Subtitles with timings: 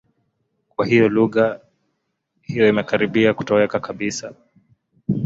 [0.69, 1.61] Kwa hiyo, lugha
[2.41, 4.33] hiyo imekaribia kutoweka kabisa.